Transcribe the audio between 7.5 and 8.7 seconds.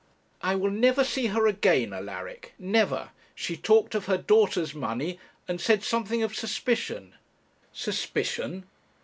Suspicion!